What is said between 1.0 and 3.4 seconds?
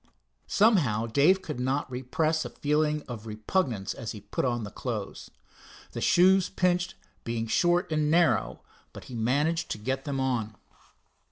Dave could not repress a feeling of